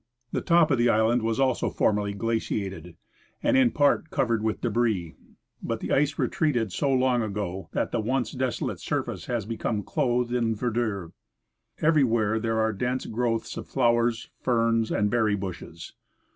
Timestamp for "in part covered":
3.55-4.41